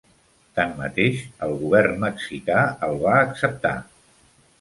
Tanmateix, 0.59 1.19
el 1.47 1.53
govern 1.59 2.01
mexicà 2.05 2.63
el 2.89 2.97
va 3.05 3.13
acceptar. 3.27 3.75